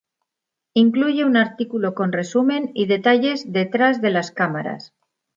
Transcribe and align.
Incluye 0.73 1.23
un 1.25 1.37
artículo 1.37 1.93
con 1.93 2.11
resumen 2.11 2.71
y 2.73 2.87
detalles 2.87 3.43
detrás 3.53 4.01
de 4.01 4.09
las 4.09 4.31
cámaras. 4.31 4.95